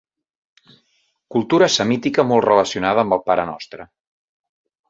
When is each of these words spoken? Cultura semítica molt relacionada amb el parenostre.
Cultura 1.35 1.69
semítica 1.77 2.27
molt 2.31 2.47
relacionada 2.49 3.07
amb 3.07 3.17
el 3.19 3.25
parenostre. 3.31 3.91